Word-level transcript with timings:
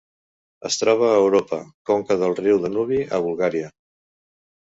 Es 0.69 0.77
troba 0.83 1.09
a 1.09 1.19
Europa: 1.25 1.59
conca 1.89 2.17
del 2.23 2.33
riu 2.41 2.63
Danubi 2.65 3.03
a 3.19 3.21
Bulgària. 3.27 3.71